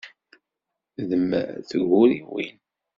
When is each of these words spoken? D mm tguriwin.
D 1.07 1.11
mm 1.21 1.31
tguriwin. 1.69 2.55